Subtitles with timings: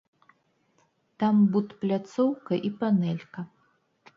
[1.23, 3.39] Там будпляцоўка і панэлька.